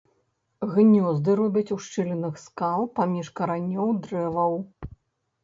[0.71, 4.59] Гнёзды робіць у шчылінах скал, паміж каранёў дрэваў.